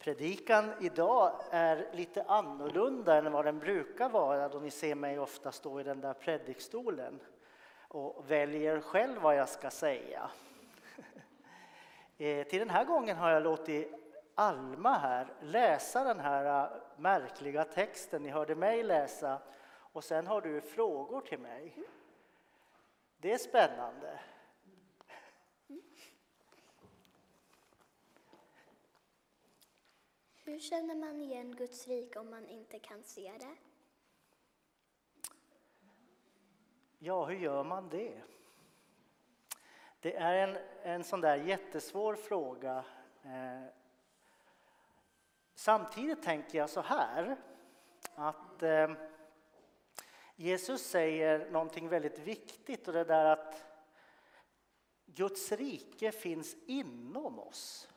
Predikan 0.00 0.72
idag 0.80 1.32
är 1.50 1.88
lite 1.92 2.22
annorlunda 2.22 3.16
än 3.16 3.32
vad 3.32 3.44
den 3.44 3.58
brukar 3.58 4.08
vara 4.08 4.48
då 4.48 4.58
ni 4.58 4.70
ser 4.70 4.94
mig 4.94 5.18
ofta 5.18 5.52
stå 5.52 5.80
i 5.80 5.82
den 5.82 6.00
där 6.00 6.14
predikstolen 6.14 7.20
och 7.88 8.30
väljer 8.30 8.80
själv 8.80 9.20
vad 9.20 9.36
jag 9.36 9.48
ska 9.48 9.70
säga. 9.70 10.30
Eh, 12.18 12.46
till 12.46 12.58
den 12.58 12.70
här 12.70 12.84
gången 12.84 13.16
har 13.16 13.30
jag 13.30 13.42
låtit 13.42 13.94
Alma 14.34 14.98
här 14.98 15.26
läsa 15.40 16.04
den 16.04 16.20
här 16.20 16.64
eh, 16.64 16.70
märkliga 16.96 17.64
texten 17.64 18.22
ni 18.22 18.28
hörde 18.28 18.54
mig 18.54 18.82
läsa 18.82 19.38
och 19.92 20.04
sen 20.04 20.26
har 20.26 20.40
du 20.40 20.60
frågor 20.60 21.20
till 21.20 21.38
mig. 21.38 21.74
Det 23.18 23.32
är 23.32 23.38
spännande. 23.38 24.20
Känner 30.60 30.94
man 30.94 31.20
igen 31.20 31.56
Guds 31.56 31.88
rike 31.88 32.18
om 32.18 32.30
man 32.30 32.48
inte 32.48 32.78
kan 32.78 33.02
se 33.02 33.32
det? 33.38 33.56
Ja, 36.98 37.24
hur 37.24 37.36
gör 37.36 37.64
man 37.64 37.88
det? 37.88 38.22
Det 40.00 40.16
är 40.16 40.48
en, 40.48 40.58
en 40.82 41.04
sån 41.04 41.20
där 41.20 41.36
jättesvår 41.36 42.14
fråga. 42.14 42.84
Eh, 43.22 43.64
samtidigt 45.54 46.22
tänker 46.22 46.58
jag 46.58 46.70
så 46.70 46.80
här 46.80 47.36
att 48.14 48.62
eh, 48.62 48.92
Jesus 50.36 50.82
säger 50.82 51.50
någonting 51.50 51.88
väldigt 51.88 52.18
viktigt 52.18 52.88
och 52.88 52.94
det 52.94 53.04
där 53.04 53.24
att 53.24 53.64
Guds 55.06 55.52
rike 55.52 56.12
finns 56.12 56.56
inom 56.66 57.38
oss 57.38 57.89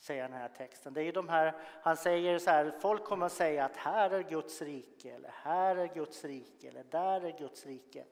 säger 0.00 0.22
den 0.22 0.32
här 0.32 0.48
texten. 0.48 0.94
Det 0.94 1.02
är 1.02 1.12
de 1.12 1.28
här, 1.28 1.54
han 1.82 1.96
säger 1.96 2.38
så 2.38 2.50
här, 2.50 2.70
folk 2.80 3.04
kommer 3.04 3.26
att 3.26 3.32
säga 3.32 3.64
att 3.64 3.76
här 3.76 4.10
är 4.10 4.22
Guds 4.22 4.62
rike, 4.62 5.14
eller 5.14 5.30
här 5.30 5.76
är 5.76 5.94
Guds 5.94 6.24
rike, 6.24 6.68
eller 6.68 6.84
där 6.84 7.20
är 7.20 7.38
Guds 7.38 7.66
rike. 7.66 8.04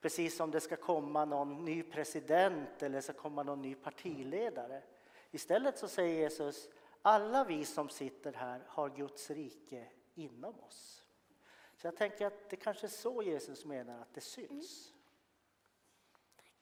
Precis 0.00 0.36
som 0.36 0.50
det 0.50 0.60
ska 0.60 0.76
komma 0.76 1.24
någon 1.24 1.64
ny 1.64 1.82
president 1.82 2.82
eller 2.82 3.00
ska 3.00 3.12
komma 3.12 3.42
någon 3.42 3.62
ny 3.62 3.74
partiledare. 3.74 4.82
Istället 5.30 5.78
så 5.78 5.88
säger 5.88 6.20
Jesus, 6.20 6.68
alla 7.02 7.44
vi 7.44 7.64
som 7.64 7.88
sitter 7.88 8.32
här 8.32 8.62
har 8.66 8.88
Guds 8.88 9.30
rike 9.30 9.86
inom 10.14 10.60
oss. 10.60 11.04
Så 11.76 11.86
jag 11.86 11.96
tänker 11.96 12.26
att 12.26 12.50
det 12.50 12.56
kanske 12.56 12.86
är 12.86 12.88
så 12.88 13.22
Jesus 13.22 13.64
menar 13.64 14.00
att 14.00 14.14
det 14.14 14.20
syns. 14.20 14.92
Mm. 14.92 15.00
Tack. 16.36 16.52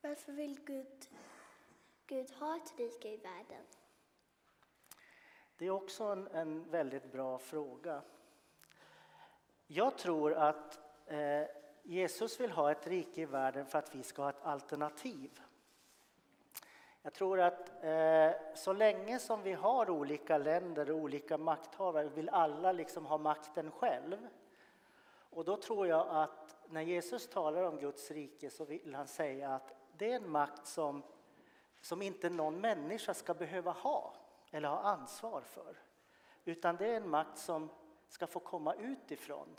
Varför 0.00 0.32
vill 0.32 0.60
Gud 0.64 1.08
Gud 2.10 2.30
har 2.38 2.56
ett 2.56 2.78
rike 2.78 3.08
i 3.08 3.16
världen? 3.16 3.64
Det 5.56 5.66
är 5.66 5.70
också 5.70 6.04
en, 6.04 6.26
en 6.26 6.70
väldigt 6.70 7.12
bra 7.12 7.38
fråga. 7.38 8.02
Jag 9.66 9.98
tror 9.98 10.34
att 10.34 10.78
eh, 11.06 11.42
Jesus 11.82 12.40
vill 12.40 12.50
ha 12.50 12.70
ett 12.70 12.86
rike 12.86 13.20
i 13.20 13.24
världen 13.24 13.66
för 13.66 13.78
att 13.78 13.94
vi 13.94 14.02
ska 14.02 14.22
ha 14.22 14.30
ett 14.30 14.42
alternativ. 14.42 15.40
Jag 17.02 17.12
tror 17.12 17.40
att 17.40 17.84
eh, 17.84 18.30
så 18.54 18.72
länge 18.72 19.18
som 19.18 19.42
vi 19.42 19.52
har 19.52 19.90
olika 19.90 20.38
länder 20.38 20.90
och 20.90 20.98
olika 20.98 21.38
makthavare 21.38 22.08
vill 22.08 22.28
alla 22.28 22.72
liksom 22.72 23.06
ha 23.06 23.18
makten 23.18 23.70
själv. 23.70 24.28
Och 25.30 25.44
då 25.44 25.56
tror 25.56 25.86
jag 25.86 26.06
att 26.08 26.56
när 26.68 26.82
Jesus 26.82 27.28
talar 27.28 27.62
om 27.62 27.76
Guds 27.76 28.10
rike 28.10 28.50
så 28.50 28.64
vill 28.64 28.94
han 28.94 29.08
säga 29.08 29.54
att 29.54 29.74
det 29.96 30.12
är 30.12 30.16
en 30.16 30.30
makt 30.30 30.66
som 30.66 31.02
som 31.80 32.02
inte 32.02 32.30
någon 32.30 32.60
människa 32.60 33.14
ska 33.14 33.34
behöva 33.34 33.70
ha 33.70 34.14
eller 34.50 34.68
ha 34.68 34.80
ansvar 34.80 35.40
för. 35.40 35.76
Utan 36.44 36.76
det 36.76 36.86
är 36.86 36.96
en 36.96 37.08
makt 37.08 37.38
som 37.38 37.70
ska 38.08 38.26
få 38.26 38.40
komma 38.40 38.74
utifrån. 38.74 39.56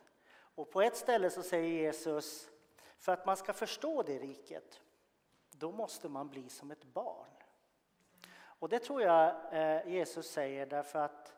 Och 0.56 0.72
på 0.72 0.81
ett 0.81 0.95
ställe 0.95 1.29
så 1.29 1.44
säger 1.44 1.69
Jesus, 1.69 2.50
för 2.97 3.12
att 3.12 3.25
man 3.25 3.38
ska 3.38 3.53
förstå 3.53 4.03
det 4.03 4.19
riket, 4.19 4.81
då 5.51 5.72
måste 5.72 6.09
man 6.09 6.29
bli 6.29 6.50
som 6.50 6.72
ett 6.72 6.84
barn. 6.84 7.29
Och 8.34 8.69
det 8.69 8.79
tror 8.79 9.01
jag 9.01 9.53
eh, 9.53 9.94
Jesus 9.94 10.31
säger 10.31 10.66
därför 10.66 11.00
att 11.00 11.38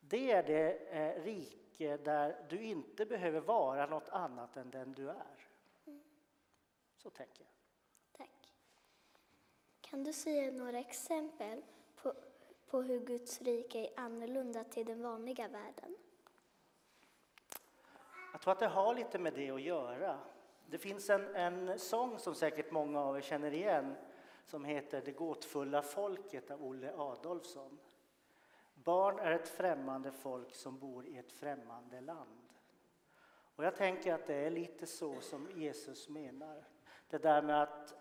det 0.00 0.32
är 0.32 0.42
det 0.42 0.72
eh, 0.72 1.22
rike 1.22 1.96
där 1.96 2.46
du 2.48 2.62
inte 2.62 3.06
behöver 3.06 3.40
vara 3.40 3.86
något 3.86 4.08
annat 4.08 4.56
än 4.56 4.70
den 4.70 4.92
du 4.92 5.10
är. 5.10 5.48
Så 6.96 7.10
tänker 7.10 7.42
jag. 7.42 7.58
Kan 9.90 10.04
du 10.04 10.12
säga 10.12 10.52
några 10.52 10.78
exempel 10.78 11.62
på, 11.96 12.12
på 12.70 12.82
hur 12.82 13.00
Guds 13.00 13.42
rike 13.42 13.78
är 13.78 13.90
annorlunda 13.96 14.64
till 14.64 14.86
den 14.86 15.02
vanliga 15.02 15.48
världen? 15.48 15.96
Jag 18.32 18.40
tror 18.40 18.52
att 18.52 18.58
det 18.58 18.66
har 18.66 18.94
lite 18.94 19.18
med 19.18 19.34
det 19.34 19.50
att 19.50 19.62
göra. 19.62 20.18
Det 20.66 20.78
finns 20.78 21.10
en, 21.10 21.36
en 21.36 21.78
sång 21.78 22.18
som 22.18 22.34
säkert 22.34 22.70
många 22.70 23.00
av 23.00 23.16
er 23.16 23.20
känner 23.20 23.50
igen 23.50 23.94
som 24.44 24.64
heter 24.64 25.02
Det 25.04 25.12
gåtfulla 25.12 25.82
folket 25.82 26.50
av 26.50 26.64
Olle 26.64 26.92
Adolfsson. 26.96 27.78
Barn 28.74 29.18
är 29.18 29.30
ett 29.30 29.48
främmande 29.48 30.12
folk 30.12 30.54
som 30.54 30.78
bor 30.78 31.06
i 31.06 31.18
ett 31.18 31.32
främmande 31.32 32.00
land. 32.00 32.48
Och 33.56 33.64
jag 33.64 33.76
tänker 33.76 34.14
att 34.14 34.26
det 34.26 34.34
är 34.34 34.50
lite 34.50 34.86
så 34.86 35.20
som 35.20 35.48
Jesus 35.54 36.08
menar. 36.08 36.64
Det 37.10 37.18
där 37.18 37.42
med 37.42 37.62
att 37.62 37.94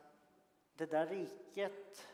det 0.78 0.86
där 0.86 1.08
riket, 1.08 2.08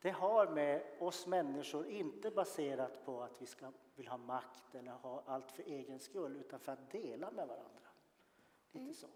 det 0.00 0.10
har 0.10 0.46
med 0.46 0.82
oss 0.98 1.26
människor 1.26 1.86
inte 1.86 2.30
baserat 2.30 3.04
på 3.04 3.22
att 3.22 3.42
vi 3.42 3.46
ska, 3.46 3.72
vill 3.96 4.08
ha 4.08 4.16
makt 4.16 4.74
eller 4.74 4.92
ha 4.92 5.22
allt 5.26 5.52
för 5.52 5.62
egen 5.62 5.98
skull, 5.98 6.36
utan 6.36 6.60
för 6.60 6.72
att 6.72 6.90
dela 6.90 7.30
med 7.30 7.48
varandra. 7.48 7.88
Lite 8.72 8.82
mm. 8.82 8.94
så. 8.94 9.06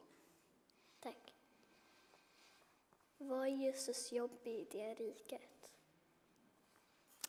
Tack. 1.00 1.34
Vad 3.18 3.46
är 3.46 3.50
Jesus 3.50 4.12
jobb 4.12 4.46
i 4.46 4.66
det 4.70 4.94
riket? 4.94 5.70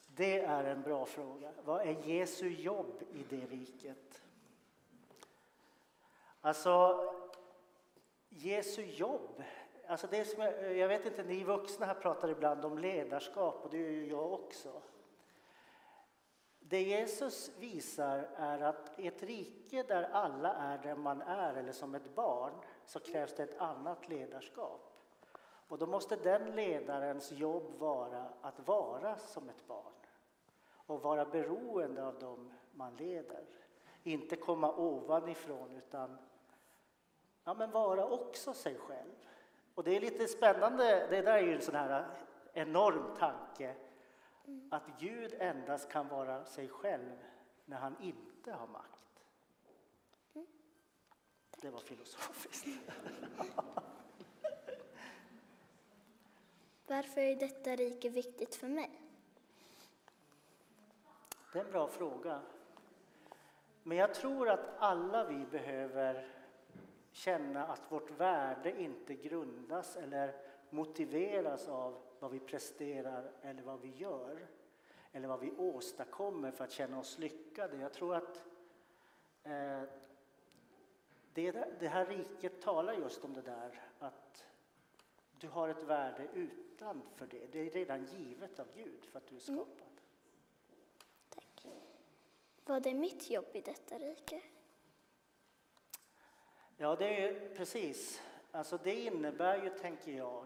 Det 0.08 0.40
är 0.40 0.64
en 0.64 0.82
bra 0.82 1.06
fråga. 1.06 1.52
Vad 1.64 1.82
är 1.82 2.08
Jesu 2.08 2.50
jobb 2.50 3.04
i 3.14 3.24
det 3.30 3.46
riket? 3.46 4.24
Alltså, 6.42 7.00
Jesu 8.30 8.82
jobb 8.82 9.44
Alltså 9.88 10.08
det 10.08 10.26
som 10.26 10.44
jag, 10.44 10.78
jag 10.78 10.88
vet 10.88 11.06
inte, 11.06 11.24
ni 11.24 11.44
vuxna 11.44 11.86
här 11.86 11.94
pratar 11.94 12.30
ibland 12.30 12.66
om 12.66 12.78
ledarskap 12.78 13.60
och 13.64 13.70
det 13.70 13.78
gör 13.78 13.90
ju 13.90 14.10
jag 14.10 14.34
också. 14.34 14.82
Det 16.60 16.82
Jesus 16.82 17.52
visar 17.60 18.30
är 18.36 18.60
att 18.60 19.00
i 19.00 19.08
ett 19.08 19.24
rike 19.24 19.84
där 19.84 20.04
alla 20.04 20.54
är 20.54 20.78
där 20.78 20.96
man 20.96 21.22
är 21.22 21.54
eller 21.54 21.72
som 21.72 21.96
ett 21.96 22.16
barn 22.16 22.54
så 22.86 23.00
krävs 23.00 23.36
det 23.36 23.44
ett 23.44 23.58
annat 23.58 24.10
ledarskap. 24.10 24.90
Och 25.68 25.78
då 25.78 25.88
måste 25.88 26.16
den 26.16 26.56
ledarens 26.56 27.32
jobb 27.32 27.80
vara 27.80 28.30
att 28.42 28.68
vara 28.68 29.18
som 29.18 29.50
ett 29.50 29.68
barn 29.68 29.94
och 30.72 31.02
vara 31.02 31.26
beroende 31.26 32.06
av 32.06 32.20
dem 32.20 32.54
man 32.72 32.96
leder. 32.96 33.46
Inte 34.04 34.36
komma 34.36 34.76
ovanifrån 34.76 35.76
utan 35.76 36.18
ja, 37.44 37.54
men 37.54 37.72
vara 37.72 38.08
också 38.08 38.54
sig 38.54 38.76
själv. 38.78 39.28
Och 39.76 39.84
det 39.84 39.96
är 39.96 40.02
lite 40.02 40.28
spännande, 40.28 41.08
det 41.10 41.22
där 41.22 41.38
är 41.38 41.42
ju 41.42 41.56
en 41.56 41.62
sån 41.62 41.76
här 41.76 42.06
enorm 42.54 43.16
tanke, 43.18 43.76
att 44.72 44.84
Gud 45.00 45.34
endast 45.40 45.90
kan 45.90 46.08
vara 46.08 46.46
sig 46.46 46.70
själv 46.70 47.24
när 47.66 47.78
han 47.78 48.02
inte 48.02 48.52
har 48.52 48.68
makt. 48.68 48.90
Det 51.62 51.70
var 51.70 51.80
filosofiskt. 51.80 52.68
Varför 56.88 57.22
är 57.22 57.36
detta 57.36 57.76
rike 57.76 58.10
viktigt 58.10 58.56
för 58.56 58.68
mig? 58.68 59.02
Det 61.54 61.60
är 61.60 61.66
en 61.66 61.72
bra 61.72 61.88
fråga. 61.88 62.42
Men 63.84 63.98
jag 63.98 64.14
tror 64.14 64.50
att 64.50 64.70
alla 64.78 65.24
vi 65.26 65.46
behöver 65.46 66.43
känna 67.14 67.66
att 67.66 67.92
vårt 67.92 68.12
värde 68.12 68.82
inte 68.82 69.16
grundas 69.16 69.96
eller 69.96 70.36
motiveras 70.70 71.68
av 71.68 72.02
vad 72.20 72.32
vi 72.32 72.40
presterar 72.40 73.32
eller 73.42 73.62
vad 73.62 73.82
vi 73.82 73.90
gör 73.90 74.48
eller 75.12 75.28
vad 75.28 75.40
vi 75.40 75.52
åstadkommer 75.52 76.52
för 76.52 76.64
att 76.64 76.72
känna 76.72 77.00
oss 77.00 77.20
lyckade. 77.20 77.78
Jag 77.78 77.94
tror 77.94 78.16
att 78.16 78.44
eh, 79.44 79.84
det, 81.34 81.80
det 81.80 81.88
här 81.88 82.06
riket 82.06 82.62
talar 82.62 82.94
just 82.94 83.24
om 83.24 83.34
det 83.34 83.42
där 83.42 83.82
att 84.00 84.46
du 85.40 85.48
har 85.48 85.70
ett 85.70 85.84
värde 85.84 86.28
utanför 86.34 87.28
det. 87.28 87.48
Det 87.52 87.60
är 87.60 87.70
redan 87.70 88.06
givet 88.06 88.60
av 88.60 88.68
Gud 88.76 89.06
för 89.06 89.18
att 89.18 89.28
du 89.28 89.36
är 89.36 89.50
mm. 89.50 89.66
skapad. 89.66 89.88
Mm. 89.88 90.84
Tack. 91.30 91.68
Vad 92.66 92.88
är 92.88 92.94
mitt 92.94 93.30
jobb 93.30 93.50
i 93.54 93.62
detta 93.62 93.98
rike? 93.98 94.42
Ja, 96.84 96.96
det 96.96 97.26
är 97.26 97.50
precis. 97.56 98.22
Alltså 98.52 98.78
det 98.84 98.96
innebär 98.96 99.64
ju, 99.64 99.70
tänker 99.70 100.12
jag, 100.12 100.46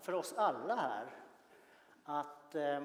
för 0.00 0.12
oss 0.12 0.34
alla 0.36 0.74
här, 0.74 1.06
att 2.04 2.54
eh, 2.54 2.82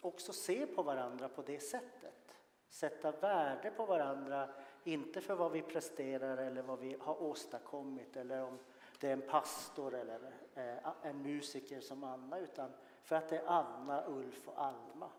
också 0.00 0.32
se 0.32 0.66
på 0.66 0.82
varandra 0.82 1.28
på 1.28 1.42
det 1.42 1.60
sättet. 1.60 2.36
Sätta 2.68 3.10
värde 3.10 3.70
på 3.70 3.86
varandra, 3.86 4.48
inte 4.84 5.20
för 5.20 5.34
vad 5.34 5.52
vi 5.52 5.62
presterar 5.62 6.36
eller 6.36 6.62
vad 6.62 6.78
vi 6.78 6.96
har 7.00 7.22
åstadkommit 7.22 8.16
eller 8.16 8.42
om 8.42 8.58
det 9.00 9.08
är 9.08 9.12
en 9.12 9.28
pastor 9.28 9.94
eller 9.94 10.32
eh, 10.54 10.92
en 11.02 11.22
musiker 11.22 11.80
som 11.80 12.04
Anna, 12.04 12.38
utan 12.38 12.70
för 13.02 13.16
att 13.16 13.28
det 13.28 13.38
är 13.38 13.46
Anna, 13.46 14.04
Ulf 14.06 14.48
och 14.48 14.64
Alma. 14.64 15.10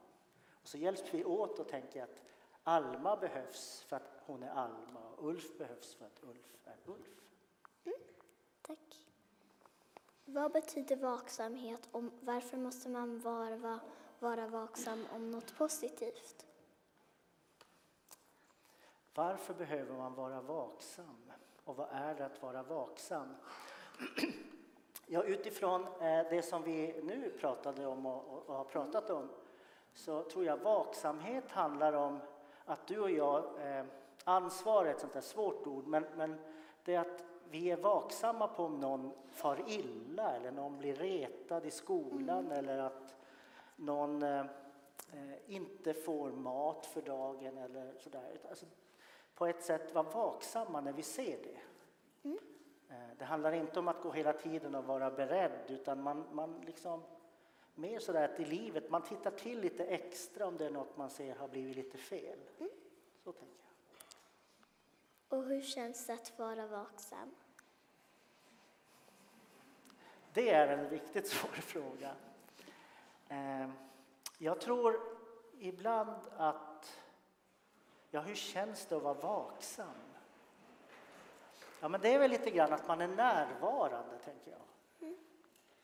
Och 0.62 0.68
så 0.68 0.78
hjälps 0.78 1.14
vi 1.14 1.26
åt 1.26 1.60
och 1.60 1.68
tänker 1.68 2.04
att 2.04 2.22
Alma 2.64 3.16
behövs 3.16 3.82
för 3.88 3.96
att 3.96 4.22
hon 4.26 4.44
är 4.44 4.50
Alma 4.50 5.00
och 5.18 5.28
Ulf 5.28 5.58
behövs 5.58 5.96
för 5.96 6.06
att 6.06 6.24
Ulf 6.24 6.58
är 6.66 6.78
Ulf. 6.86 7.20
Tack. 8.62 9.08
Vad 10.26 10.52
betyder 10.52 10.96
vaksamhet 10.96 11.90
och 11.92 12.04
varför 12.22 12.58
måste 12.58 12.90
man 12.90 13.20
vara, 13.20 13.80
vara 14.20 14.48
vaksam 14.48 15.06
om 15.16 15.32
något 15.32 15.58
positivt? 15.58 16.46
Varför 19.14 19.54
behöver 19.54 19.94
man 19.94 20.14
vara 20.14 20.42
vaksam? 20.42 21.32
Och 21.64 21.76
vad 21.76 21.88
är 21.92 22.16
det 22.16 22.26
att 22.26 22.42
vara 22.42 22.64
vaksam? 22.64 23.36
Ja, 25.12 25.24
utifrån 25.24 25.84
eh, 25.84 26.30
det 26.30 26.46
som 26.46 26.64
vi 26.64 27.02
nu 27.04 27.30
pratade 27.40 27.86
om 27.86 28.06
och 28.06 28.56
har 28.56 28.64
pratat 28.64 29.10
om 29.10 29.30
så 29.94 30.24
tror 30.24 30.46
jag 30.46 30.58
vaksamhet 30.58 31.52
handlar 31.52 31.94
om 31.94 32.20
att 32.70 32.88
du 32.88 33.00
och 33.00 33.12
jag, 33.12 33.38
eh, 33.38 33.86
ansvar 34.24 34.86
är 34.86 34.92
ett 34.92 35.00
sånt 35.00 35.14
där 35.14 35.22
svårt 35.22 35.68
ord, 35.68 35.88
men, 35.88 36.06
men 36.16 36.40
det 36.84 36.96
är 36.96 37.00
att 37.00 37.24
vi 37.50 37.72
är 37.72 37.78
vaksamma 37.78 38.48
på 38.48 38.64
om 38.64 38.80
någon 38.80 39.12
far 39.32 39.64
illa 39.68 40.36
eller 40.36 40.52
någon 40.52 40.78
blir 40.78 40.96
retad 40.96 41.66
i 41.66 41.72
skolan 41.72 42.52
eller 42.52 42.78
att 42.78 43.16
någon 43.76 44.24
eh, 44.24 44.40
eh, 45.14 45.54
inte 45.54 45.94
får 45.94 46.32
mat 46.32 46.86
för 46.86 47.02
dagen 47.02 47.58
eller 47.58 47.94
sådär. 47.98 48.40
Alltså, 48.50 48.66
på 49.36 49.46
ett 49.46 49.64
sätt 49.64 49.94
vara 49.96 50.10
vaksamma 50.10 50.82
när 50.82 50.94
vi 50.94 51.04
ser 51.04 51.38
det. 51.38 51.60
Eh, 52.90 53.18
Det 53.18 53.26
handlar 53.26 53.52
inte 53.52 53.80
om 53.80 53.88
att 53.88 54.02
gå 54.02 54.12
hela 54.12 54.34
tiden 54.34 54.76
och 54.76 54.86
vara 54.86 55.12
beredd 55.12 55.62
utan 55.68 56.04
man, 56.04 56.26
man 56.32 56.62
liksom 56.66 57.04
mer 57.80 58.00
sådär 58.00 58.34
att 58.34 58.40
i 58.40 58.46
livet, 58.46 58.90
man 58.90 59.02
tittar 59.04 59.32
till 59.32 59.60
lite 59.60 59.84
extra 59.86 60.48
om 60.48 60.58
det 60.58 60.66
är 60.66 60.70
något 60.70 60.98
man 60.98 61.10
ser 61.10 61.36
har 61.36 61.48
blivit 61.48 61.76
lite 61.76 61.98
fel. 61.98 62.40
Så 63.24 63.32
tänker 63.32 63.56
jag. 65.30 65.40
Och 65.40 65.46
hur 65.46 65.62
känns 65.62 66.06
det 66.06 66.14
att 66.14 66.40
vara 66.40 66.68
vaksam? 66.68 67.36
Det 70.34 70.50
är 70.50 70.68
en 70.78 70.90
riktigt 70.90 71.28
svår 71.32 71.50
fråga. 71.50 72.16
Eh, 73.30 73.70
Jag 74.38 74.62
tror 74.62 75.00
ibland 75.60 76.28
att, 76.38 77.00
ja 78.12 78.22
hur 78.22 78.36
känns 78.36 78.86
det 78.86 78.96
att 78.96 79.04
vara 79.04 79.14
vaksam? 79.14 79.88
Ja 81.80 81.90
men 81.90 82.02
det 82.02 82.14
är 82.14 82.20
väl 82.20 82.32
lite 82.32 82.52
grann 82.52 82.74
att 82.74 82.88
man 82.88 83.02
är 83.02 83.08
närvarande 83.08 84.18
tänker 84.26 84.52
jag. 84.52 84.60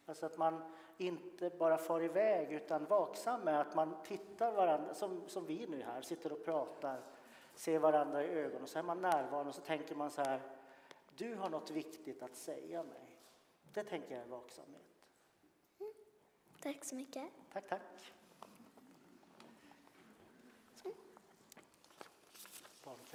Alltså 0.06 0.26
att 0.26 0.38
man 0.38 0.62
inte 0.98 1.50
bara 1.50 1.78
far 1.78 2.04
iväg 2.04 2.52
utan 2.52 2.86
vaksam 2.86 3.42
med 3.42 3.62
att 3.62 3.76
man 3.76 3.96
tittar 4.04 4.52
varandra, 4.52 4.94
som, 4.94 5.28
som 5.28 5.46
vi 5.46 5.68
nu 5.68 5.84
här, 5.84 6.02
sitter 6.02 6.32
och 6.32 6.46
pratar, 6.46 7.02
ser 7.56 7.80
varandra 7.80 8.24
i 8.24 8.28
ögonen 8.28 8.64
och 8.64 8.70
så 8.70 8.80
är 8.80 8.84
man 8.84 9.02
närvarande 9.02 9.50
och 9.50 9.56
så 9.56 9.62
tänker 9.62 9.96
man 9.96 10.12
så 10.12 10.22
här, 10.22 10.42
du 11.16 11.36
har 11.36 11.50
något 11.50 11.70
viktigt 11.70 12.24
att 12.24 12.36
säga 12.36 12.84
mig. 12.84 13.18
Det 13.74 13.84
tänker 13.84 14.16
jag 14.16 14.24
är 14.24 14.30
vaksamhet. 14.30 14.82
Mm. 15.80 15.94
Tack 16.62 16.86
så 16.86 16.96
mycket. 16.96 17.24
Tack, 17.54 17.68
tack. 17.68 17.82
Mm. 20.84 20.98